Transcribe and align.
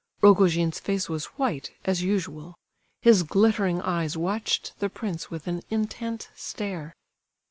Rogojin's 0.23 0.79
face 0.79 1.09
was 1.09 1.25
white, 1.37 1.73
as 1.85 2.01
usual. 2.01 2.55
His 3.03 3.21
glittering 3.21 3.83
eyes 3.83 4.17
watched 4.17 4.73
the 4.79 4.89
prince 4.89 5.29
with 5.29 5.45
an 5.45 5.61
intent 5.69 6.31
stare. 6.35 6.95